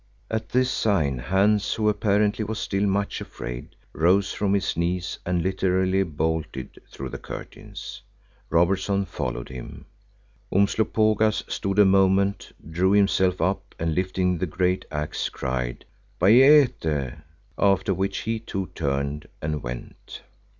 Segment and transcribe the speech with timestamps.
[0.31, 5.43] At this sign Hans, who apparently was still much afraid, rose from his knees and
[5.43, 8.01] literally bolted through the curtains.
[8.49, 9.85] Robertson followed him.
[10.51, 15.85] Umslopogaas stood a moment, drew himself up and lifting the great axe, cried
[16.19, 17.21] Bayéte,
[17.59, 20.21] after which he too turned and went.